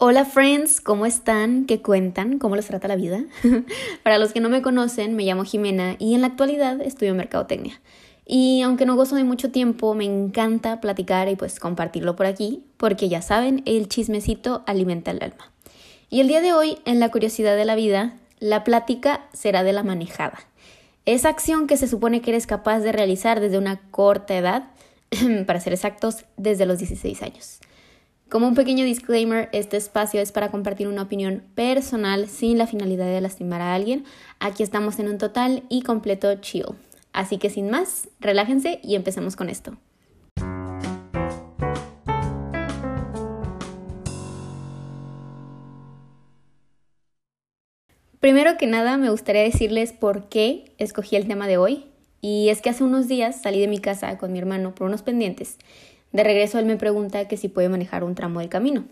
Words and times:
Hola 0.00 0.24
friends, 0.24 0.80
¿cómo 0.80 1.06
están? 1.06 1.64
¿Qué 1.66 1.82
cuentan? 1.82 2.38
¿Cómo 2.38 2.54
les 2.54 2.68
trata 2.68 2.86
la 2.86 2.94
vida? 2.94 3.24
Para 4.04 4.18
los 4.18 4.32
que 4.32 4.38
no 4.38 4.48
me 4.48 4.62
conocen, 4.62 5.16
me 5.16 5.24
llamo 5.24 5.42
Jimena 5.42 5.96
y 5.98 6.14
en 6.14 6.20
la 6.20 6.28
actualidad 6.28 6.80
estudio 6.80 7.16
mercadotecnia. 7.16 7.80
Y 8.24 8.62
aunque 8.62 8.86
no 8.86 8.94
gozo 8.94 9.16
de 9.16 9.24
mucho 9.24 9.50
tiempo, 9.50 9.96
me 9.96 10.04
encanta 10.04 10.80
platicar 10.80 11.28
y 11.28 11.34
pues 11.34 11.58
compartirlo 11.58 12.14
por 12.14 12.26
aquí, 12.26 12.62
porque 12.76 13.08
ya 13.08 13.22
saben, 13.22 13.64
el 13.66 13.88
chismecito 13.88 14.62
alimenta 14.68 15.10
el 15.10 15.20
alma. 15.20 15.50
Y 16.10 16.20
el 16.20 16.28
día 16.28 16.42
de 16.42 16.52
hoy, 16.52 16.78
en 16.84 17.00
la 17.00 17.10
curiosidad 17.10 17.56
de 17.56 17.64
la 17.64 17.74
vida, 17.74 18.14
la 18.38 18.62
plática 18.62 19.26
será 19.32 19.64
de 19.64 19.72
la 19.72 19.82
manejada. 19.82 20.38
Esa 21.06 21.28
acción 21.28 21.66
que 21.66 21.76
se 21.76 21.88
supone 21.88 22.20
que 22.20 22.30
eres 22.30 22.46
capaz 22.46 22.78
de 22.78 22.92
realizar 22.92 23.40
desde 23.40 23.58
una 23.58 23.80
corta 23.90 24.36
edad, 24.38 24.70
para 25.48 25.58
ser 25.58 25.72
exactos, 25.72 26.24
desde 26.36 26.66
los 26.66 26.78
16 26.78 27.20
años. 27.22 27.58
Como 28.30 28.46
un 28.46 28.54
pequeño 28.54 28.84
disclaimer, 28.84 29.48
este 29.52 29.78
espacio 29.78 30.20
es 30.20 30.32
para 30.32 30.50
compartir 30.50 30.86
una 30.86 31.00
opinión 31.00 31.44
personal 31.54 32.28
sin 32.28 32.58
la 32.58 32.66
finalidad 32.66 33.06
de 33.06 33.22
lastimar 33.22 33.62
a 33.62 33.74
alguien. 33.74 34.04
Aquí 34.38 34.62
estamos 34.62 34.98
en 34.98 35.08
un 35.08 35.16
total 35.16 35.62
y 35.70 35.80
completo 35.80 36.34
chill. 36.34 36.66
Así 37.14 37.38
que 37.38 37.48
sin 37.48 37.70
más, 37.70 38.10
relájense 38.20 38.80
y 38.84 38.96
empecemos 38.96 39.34
con 39.34 39.48
esto. 39.48 39.78
Primero 48.20 48.58
que 48.58 48.66
nada, 48.66 48.98
me 48.98 49.08
gustaría 49.08 49.40
decirles 49.40 49.94
por 49.94 50.28
qué 50.28 50.74
escogí 50.76 51.16
el 51.16 51.26
tema 51.26 51.46
de 51.46 51.56
hoy. 51.56 51.86
Y 52.20 52.50
es 52.50 52.60
que 52.60 52.68
hace 52.68 52.84
unos 52.84 53.08
días 53.08 53.40
salí 53.40 53.58
de 53.58 53.68
mi 53.68 53.78
casa 53.78 54.18
con 54.18 54.32
mi 54.32 54.38
hermano 54.38 54.74
por 54.74 54.86
unos 54.86 55.00
pendientes 55.00 55.56
de 56.12 56.24
regreso 56.24 56.58
él 56.58 56.66
me 56.66 56.76
pregunta 56.76 57.28
que 57.28 57.36
si 57.36 57.48
puede 57.48 57.68
manejar 57.68 58.04
un 58.04 58.14
tramo 58.14 58.40
del 58.40 58.48
camino. 58.48 58.84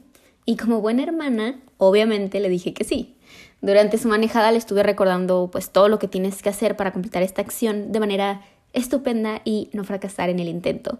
Y 0.44 0.56
como 0.56 0.80
buena 0.80 1.02
hermana, 1.02 1.58
obviamente 1.78 2.40
le 2.40 2.48
dije 2.48 2.72
que 2.72 2.84
sí. 2.84 3.16
Durante 3.60 3.98
su 3.98 4.08
manejada 4.08 4.52
le 4.52 4.58
estuve 4.58 4.82
recordando 4.82 5.48
pues 5.50 5.70
todo 5.70 5.88
lo 5.88 5.98
que 5.98 6.08
tienes 6.08 6.42
que 6.42 6.48
hacer 6.48 6.76
para 6.76 6.92
completar 6.92 7.22
esta 7.22 7.42
acción 7.42 7.90
de 7.90 8.00
manera 8.00 8.42
estupenda 8.72 9.40
y 9.44 9.70
no 9.72 9.82
fracasar 9.84 10.28
en 10.28 10.38
el 10.38 10.48
intento. 10.48 10.98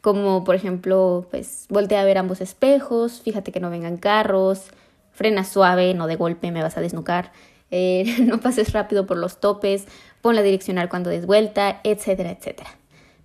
Como 0.00 0.44
por 0.44 0.54
ejemplo, 0.54 1.26
pues 1.30 1.66
voltea 1.68 2.00
a 2.00 2.04
ver 2.04 2.16
ambos 2.16 2.40
espejos, 2.40 3.20
fíjate 3.20 3.52
que 3.52 3.60
no 3.60 3.68
vengan 3.68 3.98
carros, 3.98 4.70
frena 5.12 5.44
suave, 5.44 5.92
no 5.92 6.06
de 6.06 6.16
golpe 6.16 6.50
me 6.50 6.62
vas 6.62 6.78
a 6.78 6.80
desnucar, 6.80 7.32
eh, 7.70 8.16
no 8.24 8.40
pases 8.40 8.72
rápido 8.72 9.06
por 9.06 9.18
los 9.18 9.40
topes, 9.40 9.86
pon 10.22 10.36
la 10.36 10.42
direccional 10.42 10.88
cuando 10.88 11.10
des 11.10 11.26
vuelta, 11.26 11.80
etcétera, 11.84 12.30
etcétera. 12.30 12.79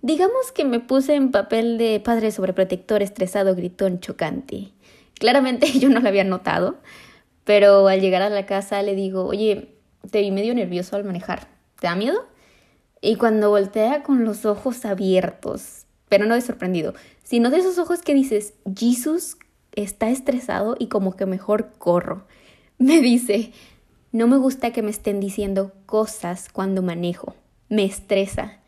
Digamos 0.06 0.52
que 0.52 0.64
me 0.64 0.78
puse 0.78 1.16
en 1.16 1.32
papel 1.32 1.78
de 1.78 1.98
padre 1.98 2.30
sobreprotector 2.30 3.02
estresado, 3.02 3.56
gritón, 3.56 3.98
chocante. 3.98 4.68
Claramente 5.14 5.66
yo 5.80 5.88
no 5.88 5.98
lo 5.98 6.08
había 6.08 6.22
notado, 6.22 6.76
pero 7.42 7.88
al 7.88 8.00
llegar 8.00 8.22
a 8.22 8.30
la 8.30 8.46
casa 8.46 8.80
le 8.82 8.94
digo, 8.94 9.26
oye, 9.26 9.74
te 10.08 10.20
vi 10.20 10.30
medio 10.30 10.54
nervioso 10.54 10.94
al 10.94 11.02
manejar. 11.02 11.48
¿Te 11.80 11.88
da 11.88 11.96
miedo? 11.96 12.24
Y 13.00 13.16
cuando 13.16 13.50
voltea 13.50 14.04
con 14.04 14.24
los 14.24 14.44
ojos 14.44 14.84
abiertos, 14.84 15.86
pero 16.08 16.24
no 16.24 16.36
de 16.36 16.40
sorprendido, 16.40 16.94
sino 17.24 17.50
de 17.50 17.58
esos 17.58 17.76
ojos 17.78 18.02
que 18.02 18.14
dices, 18.14 18.54
Jesus 18.76 19.36
está 19.72 20.08
estresado 20.10 20.76
y 20.78 20.86
como 20.86 21.16
que 21.16 21.26
mejor 21.26 21.72
corro. 21.78 22.28
Me 22.78 23.00
dice, 23.00 23.50
no 24.12 24.28
me 24.28 24.36
gusta 24.36 24.70
que 24.70 24.82
me 24.82 24.90
estén 24.90 25.18
diciendo 25.18 25.72
cosas 25.84 26.48
cuando 26.48 26.80
manejo. 26.80 27.34
Me 27.68 27.84
estresa. 27.84 28.60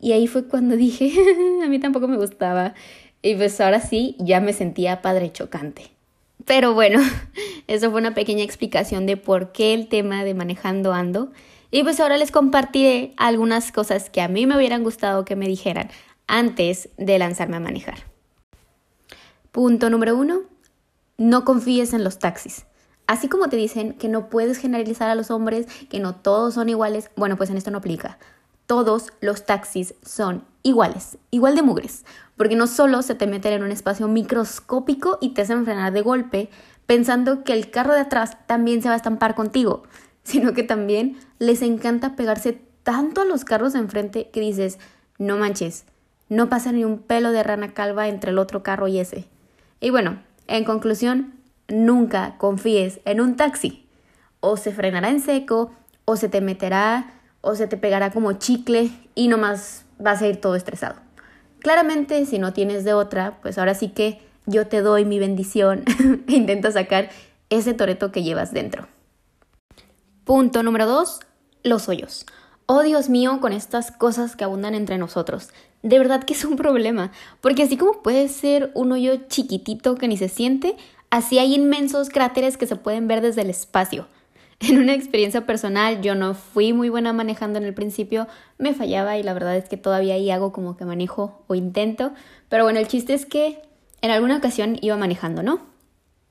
Y 0.00 0.12
ahí 0.12 0.26
fue 0.26 0.46
cuando 0.46 0.76
dije, 0.76 1.12
a 1.64 1.68
mí 1.68 1.78
tampoco 1.78 2.08
me 2.08 2.16
gustaba. 2.16 2.74
Y 3.22 3.34
pues 3.34 3.60
ahora 3.60 3.80
sí, 3.80 4.16
ya 4.18 4.40
me 4.40 4.52
sentía 4.52 5.02
padre 5.02 5.32
chocante. 5.32 5.90
Pero 6.44 6.74
bueno, 6.74 7.00
eso 7.66 7.90
fue 7.90 8.00
una 8.00 8.14
pequeña 8.14 8.44
explicación 8.44 9.06
de 9.06 9.16
por 9.16 9.52
qué 9.52 9.74
el 9.74 9.88
tema 9.88 10.24
de 10.24 10.34
manejando 10.34 10.92
ando. 10.92 11.32
Y 11.70 11.82
pues 11.82 11.98
ahora 11.98 12.16
les 12.16 12.30
compartiré 12.30 13.12
algunas 13.16 13.72
cosas 13.72 14.10
que 14.10 14.20
a 14.20 14.28
mí 14.28 14.46
me 14.46 14.56
hubieran 14.56 14.84
gustado 14.84 15.24
que 15.24 15.36
me 15.36 15.48
dijeran 15.48 15.90
antes 16.26 16.88
de 16.96 17.18
lanzarme 17.18 17.56
a 17.56 17.60
manejar. 17.60 17.98
Punto 19.50 19.90
número 19.90 20.16
uno, 20.16 20.42
no 21.16 21.44
confíes 21.44 21.92
en 21.92 22.04
los 22.04 22.18
taxis. 22.18 22.66
Así 23.06 23.28
como 23.28 23.48
te 23.48 23.56
dicen 23.56 23.94
que 23.94 24.08
no 24.08 24.28
puedes 24.28 24.58
generalizar 24.58 25.08
a 25.08 25.14
los 25.14 25.30
hombres, 25.30 25.66
que 25.88 26.00
no 26.00 26.14
todos 26.14 26.54
son 26.54 26.68
iguales, 26.68 27.10
bueno, 27.16 27.36
pues 27.36 27.50
en 27.50 27.56
esto 27.56 27.70
no 27.70 27.78
aplica 27.78 28.18
todos 28.66 29.12
los 29.20 29.46
taxis 29.46 29.94
son 30.02 30.44
iguales, 30.62 31.18
igual 31.30 31.54
de 31.54 31.62
mugres, 31.62 32.04
porque 32.36 32.56
no 32.56 32.66
solo 32.66 33.02
se 33.02 33.14
te 33.14 33.26
meten 33.26 33.52
en 33.52 33.62
un 33.62 33.70
espacio 33.70 34.08
microscópico 34.08 35.18
y 35.20 35.30
te 35.30 35.42
hacen 35.42 35.64
frenar 35.64 35.92
de 35.92 36.02
golpe, 36.02 36.50
pensando 36.86 37.44
que 37.44 37.52
el 37.52 37.70
carro 37.70 37.94
de 37.94 38.00
atrás 38.00 38.36
también 38.46 38.82
se 38.82 38.88
va 38.88 38.94
a 38.94 38.98
estampar 38.98 39.34
contigo, 39.34 39.84
sino 40.22 40.52
que 40.52 40.62
también 40.62 41.16
les 41.38 41.62
encanta 41.62 42.16
pegarse 42.16 42.60
tanto 42.82 43.22
a 43.22 43.24
los 43.24 43.44
carros 43.44 43.72
de 43.72 43.80
enfrente 43.80 44.30
que 44.30 44.40
dices, 44.40 44.78
no 45.18 45.36
manches, 45.36 45.84
no 46.28 46.48
pasa 46.48 46.72
ni 46.72 46.84
un 46.84 46.98
pelo 46.98 47.30
de 47.30 47.42
rana 47.42 47.72
calva 47.72 48.08
entre 48.08 48.30
el 48.30 48.38
otro 48.38 48.62
carro 48.62 48.88
y 48.88 48.98
ese. 48.98 49.26
Y 49.80 49.90
bueno, 49.90 50.20
en 50.48 50.64
conclusión, 50.64 51.34
nunca 51.68 52.36
confíes 52.38 53.00
en 53.04 53.20
un 53.20 53.36
taxi. 53.36 53.86
O 54.40 54.56
se 54.56 54.72
frenará 54.72 55.08
en 55.10 55.20
seco, 55.20 55.72
o 56.04 56.16
se 56.16 56.28
te 56.28 56.40
meterá 56.40 57.12
o 57.40 57.54
se 57.54 57.66
te 57.66 57.76
pegará 57.76 58.10
como 58.10 58.32
chicle 58.34 58.90
y 59.14 59.28
nomás 59.28 59.84
vas 59.98 60.22
a 60.22 60.26
ir 60.26 60.40
todo 60.40 60.54
estresado. 60.56 60.96
Claramente, 61.60 62.24
si 62.26 62.38
no 62.38 62.52
tienes 62.52 62.84
de 62.84 62.94
otra, 62.94 63.38
pues 63.42 63.58
ahora 63.58 63.74
sí 63.74 63.88
que 63.88 64.20
yo 64.46 64.66
te 64.66 64.80
doy 64.80 65.04
mi 65.04 65.18
bendición 65.18 65.84
e 66.28 66.32
intenta 66.32 66.70
sacar 66.70 67.10
ese 67.50 67.74
toreto 67.74 68.12
que 68.12 68.22
llevas 68.22 68.52
dentro. 68.52 68.86
Punto 70.24 70.62
número 70.62 70.86
dos, 70.86 71.20
los 71.62 71.88
hoyos. 71.88 72.26
Oh 72.66 72.82
Dios 72.82 73.08
mío, 73.08 73.38
con 73.40 73.52
estas 73.52 73.92
cosas 73.92 74.34
que 74.34 74.42
abundan 74.42 74.74
entre 74.74 74.98
nosotros. 74.98 75.50
De 75.82 75.98
verdad 75.98 76.24
que 76.24 76.34
es 76.34 76.44
un 76.44 76.56
problema, 76.56 77.12
porque 77.40 77.62
así 77.62 77.76
como 77.76 78.02
puede 78.02 78.28
ser 78.28 78.72
un 78.74 78.90
hoyo 78.90 79.16
chiquitito 79.28 79.94
que 79.94 80.08
ni 80.08 80.16
se 80.16 80.28
siente, 80.28 80.76
así 81.10 81.38
hay 81.38 81.54
inmensos 81.54 82.08
cráteres 82.08 82.56
que 82.56 82.66
se 82.66 82.74
pueden 82.74 83.06
ver 83.06 83.20
desde 83.20 83.42
el 83.42 83.50
espacio. 83.50 84.08
En 84.60 84.78
una 84.78 84.94
experiencia 84.94 85.44
personal, 85.44 86.00
yo 86.00 86.14
no 86.14 86.34
fui 86.34 86.72
muy 86.72 86.88
buena 86.88 87.12
manejando 87.12 87.58
en 87.58 87.64
el 87.64 87.74
principio, 87.74 88.26
me 88.58 88.72
fallaba 88.72 89.18
y 89.18 89.22
la 89.22 89.34
verdad 89.34 89.56
es 89.56 89.68
que 89.68 89.76
todavía 89.76 90.14
ahí 90.14 90.30
hago 90.30 90.52
como 90.52 90.76
que 90.76 90.84
manejo 90.84 91.44
o 91.46 91.54
intento. 91.54 92.12
Pero 92.48 92.64
bueno, 92.64 92.78
el 92.78 92.88
chiste 92.88 93.12
es 93.12 93.26
que 93.26 93.60
en 94.00 94.10
alguna 94.10 94.38
ocasión 94.38 94.78
iba 94.80 94.96
manejando, 94.96 95.42
¿no? 95.42 95.60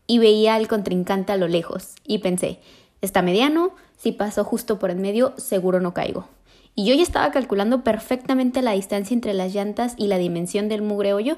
Y 0.08 0.20
veía 0.20 0.56
al 0.56 0.68
contrincante 0.68 1.34
a 1.34 1.38
lo 1.38 1.48
lejos 1.48 1.96
y 2.04 2.20
pensé, 2.20 2.60
está 3.02 3.22
mediano, 3.22 3.76
si 3.98 4.12
paso 4.12 4.44
justo 4.44 4.80
por 4.80 4.90
el 4.90 4.98
medio, 4.98 5.34
seguro 5.38 5.80
no 5.80 5.94
caigo. 5.94 6.28
Y 6.76 6.86
yo 6.86 6.94
ya 6.94 7.04
estaba 7.04 7.32
calculando 7.32 7.84
perfectamente 7.84 8.62
la 8.62 8.72
distancia 8.72 9.14
entre 9.14 9.34
las 9.34 9.54
llantas 9.54 9.94
y 9.98 10.08
la 10.08 10.18
dimensión 10.18 10.68
del 10.68 10.82
mugre 10.82 11.14
hoyo 11.14 11.38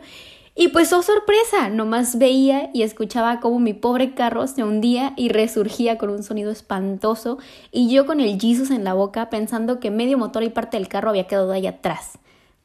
y 0.59 0.69
pues, 0.69 0.91
oh 0.91 1.03
sorpresa, 1.03 1.69
nomás 1.69 2.17
veía 2.17 2.71
y 2.73 2.81
escuchaba 2.81 3.39
cómo 3.39 3.59
mi 3.59 3.73
pobre 3.73 4.15
carro 4.15 4.47
se 4.47 4.63
hundía 4.63 5.13
y 5.15 5.29
resurgía 5.29 5.99
con 5.99 6.09
un 6.09 6.23
sonido 6.23 6.49
espantoso 6.49 7.37
y 7.71 7.91
yo 7.91 8.07
con 8.07 8.19
el 8.19 8.41
Jesus 8.41 8.71
en 8.71 8.83
la 8.83 8.95
boca 8.95 9.29
pensando 9.29 9.79
que 9.79 9.91
medio 9.91 10.17
motor 10.17 10.41
y 10.41 10.49
parte 10.49 10.77
del 10.77 10.87
carro 10.87 11.11
había 11.11 11.27
quedado 11.27 11.51
ahí 11.51 11.67
atrás. 11.67 12.17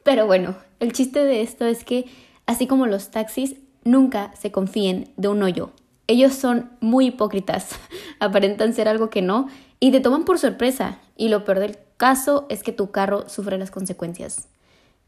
Pero 0.04 0.26
bueno, 0.26 0.56
el 0.80 0.94
chiste 0.94 1.22
de 1.22 1.42
esto 1.42 1.66
es 1.66 1.84
que, 1.84 2.06
así 2.47 2.66
como 2.66 2.86
los 2.86 3.10
taxis, 3.10 3.56
nunca 3.84 4.32
se 4.41 4.50
confíen 4.50 5.12
de 5.19 5.28
un 5.28 5.42
hoyo. 5.42 5.72
Ellos 6.06 6.32
son 6.32 6.70
muy 6.80 7.09
hipócritas, 7.09 7.78
aparentan 8.20 8.72
ser 8.72 8.88
algo 8.88 9.10
que 9.10 9.20
no 9.20 9.48
y 9.80 9.91
te 9.91 10.00
toman 10.00 10.24
por 10.24 10.38
sorpresa 10.38 10.98
y 11.14 11.28
lo 11.28 11.44
peor 11.44 11.59
del 11.59 11.76
caso 11.98 12.47
es 12.48 12.62
que 12.62 12.72
tu 12.72 12.91
carro 12.91 13.28
sufre 13.28 13.59
las 13.59 13.70
consecuencias. 13.70 14.48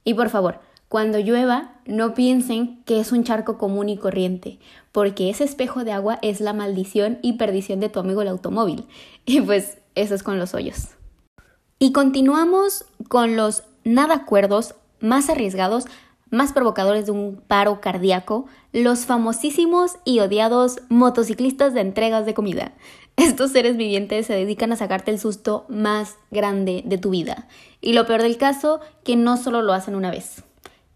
Y 0.04 0.12
por 0.12 0.28
favor, 0.28 0.60
cuando 0.94 1.18
llueva, 1.18 1.72
no 1.86 2.14
piensen 2.14 2.80
que 2.84 3.00
es 3.00 3.10
un 3.10 3.24
charco 3.24 3.58
común 3.58 3.88
y 3.88 3.96
corriente, 3.96 4.60
porque 4.92 5.28
ese 5.28 5.42
espejo 5.42 5.82
de 5.82 5.90
agua 5.90 6.20
es 6.22 6.40
la 6.40 6.52
maldición 6.52 7.18
y 7.20 7.32
perdición 7.32 7.80
de 7.80 7.88
tu 7.88 7.98
amigo 7.98 8.22
el 8.22 8.28
automóvil. 8.28 8.86
Y 9.26 9.40
pues 9.40 9.78
eso 9.96 10.14
es 10.14 10.22
con 10.22 10.38
los 10.38 10.54
hoyos. 10.54 10.90
Y 11.80 11.90
continuamos 11.90 12.84
con 13.08 13.34
los 13.34 13.64
nada 13.82 14.14
acuerdos 14.14 14.76
más 15.00 15.28
arriesgados, 15.30 15.86
más 16.30 16.52
provocadores 16.52 17.06
de 17.06 17.10
un 17.10 17.42
paro 17.44 17.80
cardíaco, 17.80 18.46
los 18.72 19.00
famosísimos 19.00 19.96
y 20.04 20.20
odiados 20.20 20.78
motociclistas 20.90 21.74
de 21.74 21.80
entregas 21.80 22.24
de 22.24 22.34
comida. 22.34 22.72
Estos 23.16 23.50
seres 23.50 23.76
vivientes 23.76 24.28
se 24.28 24.34
dedican 24.34 24.70
a 24.70 24.76
sacarte 24.76 25.10
el 25.10 25.18
susto 25.18 25.66
más 25.68 26.14
grande 26.30 26.84
de 26.86 26.98
tu 26.98 27.10
vida. 27.10 27.48
Y 27.80 27.94
lo 27.94 28.06
peor 28.06 28.22
del 28.22 28.36
caso, 28.36 28.78
que 29.02 29.16
no 29.16 29.36
solo 29.36 29.60
lo 29.60 29.72
hacen 29.72 29.96
una 29.96 30.12
vez. 30.12 30.44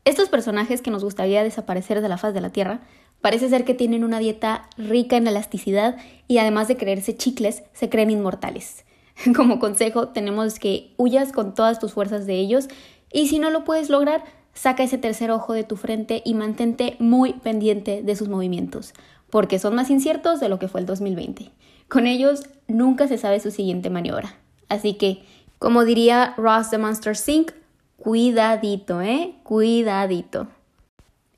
Estos 0.09 0.31
personajes 0.31 0.81
que 0.81 0.91
nos 0.91 1.05
gustaría 1.05 1.45
desaparecer 1.45 2.01
de 2.01 2.09
la 2.09 2.17
faz 2.17 2.33
de 2.33 2.41
la 2.41 2.49
Tierra 2.49 2.81
parece 3.21 3.51
ser 3.51 3.67
que 3.67 3.75
tienen 3.75 4.05
una 4.05 4.19
dieta 4.19 4.71
rica 4.79 5.19
en 5.19 5.27
elasticidad 5.27 5.99
y 6.27 6.39
además 6.39 6.67
de 6.67 6.79
creerse 6.79 7.15
chicles, 7.15 7.63
se 7.75 7.91
creen 7.91 8.09
inmortales. 8.09 8.87
Como 9.37 9.59
consejo, 9.59 10.09
tenemos 10.09 10.59
que 10.59 10.95
huyas 10.97 11.31
con 11.31 11.55
todas 11.55 11.79
tus 11.79 11.93
fuerzas 11.93 12.25
de 12.25 12.37
ellos 12.37 12.69
y 13.13 13.29
si 13.29 13.39
no 13.39 13.51
lo 13.51 13.65
puedes 13.65 13.91
lograr, 13.91 14.25
saca 14.55 14.83
ese 14.83 14.97
tercer 14.97 15.31
ojo 15.31 15.53
de 15.53 15.65
tu 15.65 15.77
frente 15.77 16.23
y 16.25 16.33
mantente 16.33 16.97
muy 16.99 17.35
pendiente 17.35 18.01
de 18.03 18.17
sus 18.17 18.31
movimientos, 18.31 18.95
porque 19.29 19.59
son 19.59 19.75
más 19.75 19.91
inciertos 19.91 20.41
de 20.41 20.49
lo 20.49 20.59
que 20.59 20.69
fue 20.69 20.81
el 20.81 20.87
2020. 20.87 21.51
Con 21.87 22.07
ellos 22.07 22.45
nunca 22.67 23.09
se 23.09 23.19
sabe 23.19 23.41
su 23.41 23.51
siguiente 23.51 23.91
maniobra. 23.91 24.37
Así 24.71 24.95
que, 24.95 25.23
como 25.59 25.85
diría 25.85 26.33
Ross 26.39 26.71
de 26.71 26.79
Monster 26.79 27.15
Sync, 27.15 27.53
cuidadito, 27.99 29.03
¿eh? 29.03 29.35
Cuidadito. 29.43 30.49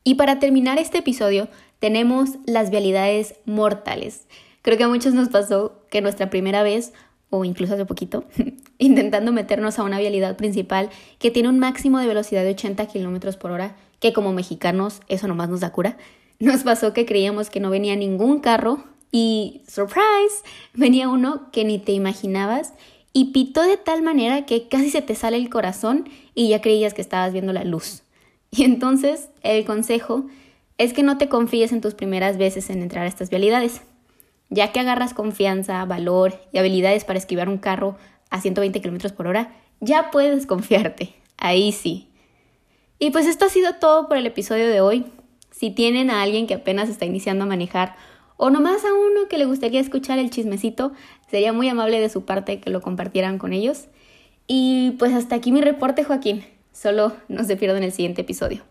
Y 0.04 0.14
para 0.14 0.38
terminar 0.38 0.78
este 0.78 0.98
episodio, 0.98 1.48
tenemos 1.78 2.30
las 2.46 2.70
vialidades 2.70 3.34
mortales. 3.44 4.26
Creo 4.62 4.78
que 4.78 4.84
a 4.84 4.88
muchos 4.88 5.14
nos 5.14 5.28
pasó 5.30 5.80
que 5.90 6.02
nuestra 6.02 6.30
primera 6.30 6.62
vez, 6.62 6.92
o 7.30 7.44
incluso 7.44 7.74
hace 7.74 7.86
poquito, 7.86 8.24
intentando 8.78 9.32
meternos 9.32 9.78
a 9.78 9.82
una 9.82 9.98
vialidad 9.98 10.36
principal 10.36 10.90
que 11.18 11.30
tiene 11.30 11.48
un 11.48 11.58
máximo 11.58 11.98
de 11.98 12.06
velocidad 12.06 12.42
de 12.42 12.50
80 12.50 12.86
kilómetros 12.86 13.36
por 13.36 13.50
hora, 13.50 13.76
que 13.98 14.12
como 14.12 14.32
mexicanos 14.32 15.00
eso 15.08 15.28
nomás 15.28 15.48
nos 15.48 15.60
da 15.60 15.72
cura, 15.72 15.96
nos 16.38 16.62
pasó 16.62 16.92
que 16.92 17.06
creíamos 17.06 17.50
que 17.50 17.60
no 17.60 17.70
venía 17.70 17.96
ningún 17.96 18.40
carro 18.40 18.84
y, 19.12 19.62
surprise, 19.66 20.44
venía 20.74 21.08
uno 21.08 21.50
que 21.50 21.64
ni 21.64 21.78
te 21.78 21.92
imaginabas 21.92 22.74
y 23.12 23.32
pitó 23.32 23.62
de 23.62 23.76
tal 23.76 24.02
manera 24.02 24.46
que 24.46 24.68
casi 24.68 24.90
se 24.90 25.02
te 25.02 25.14
sale 25.14 25.36
el 25.36 25.50
corazón 25.50 26.08
y 26.34 26.48
ya 26.48 26.60
creías 26.60 26.94
que 26.94 27.02
estabas 27.02 27.32
viendo 27.32 27.52
la 27.52 27.64
luz. 27.64 28.02
Y 28.52 28.64
entonces 28.64 29.28
el 29.42 29.64
consejo 29.64 30.24
es 30.76 30.92
que 30.92 31.04
no 31.04 31.18
te 31.18 31.28
confíes 31.28 31.70
en 31.70 31.80
tus 31.80 31.94
primeras 31.94 32.36
veces 32.36 32.68
en 32.68 32.82
entrar 32.82 33.04
a 33.04 33.08
estas 33.08 33.30
vialidades, 33.30 33.82
ya 34.48 34.72
que 34.72 34.80
agarras 34.80 35.14
confianza, 35.14 35.84
valor 35.84 36.40
y 36.52 36.58
habilidades 36.58 37.04
para 37.04 37.20
esquivar 37.20 37.48
un 37.48 37.58
carro 37.58 37.96
a 38.28 38.40
120 38.40 38.80
km 38.80 39.12
por 39.12 39.28
hora, 39.28 39.54
ya 39.78 40.10
puedes 40.10 40.46
confiarte, 40.46 41.14
ahí 41.36 41.70
sí. 41.70 42.08
Y 42.98 43.10
pues 43.10 43.26
esto 43.26 43.44
ha 43.44 43.50
sido 43.50 43.74
todo 43.74 44.08
por 44.08 44.16
el 44.16 44.26
episodio 44.26 44.66
de 44.66 44.80
hoy. 44.80 45.06
Si 45.50 45.70
tienen 45.70 46.10
a 46.10 46.22
alguien 46.22 46.46
que 46.46 46.54
apenas 46.54 46.88
está 46.88 47.04
iniciando 47.04 47.44
a 47.44 47.48
manejar 47.48 47.94
o 48.42 48.48
nomás 48.48 48.86
a 48.86 48.94
uno 48.94 49.28
que 49.28 49.36
le 49.36 49.44
gustaría 49.44 49.80
escuchar 49.80 50.18
el 50.18 50.30
chismecito, 50.30 50.92
sería 51.30 51.52
muy 51.52 51.68
amable 51.68 52.00
de 52.00 52.08
su 52.08 52.24
parte 52.24 52.58
que 52.58 52.70
lo 52.70 52.80
compartieran 52.80 53.36
con 53.36 53.52
ellos. 53.52 53.88
Y 54.46 54.92
pues 54.92 55.12
hasta 55.12 55.34
aquí 55.34 55.52
mi 55.52 55.60
reporte, 55.60 56.04
Joaquín. 56.04 56.42
Solo 56.72 57.12
no 57.28 57.44
se 57.44 57.56
pierdan 57.56 57.82
el 57.82 57.92
siguiente 57.92 58.22
episodio. 58.22 58.62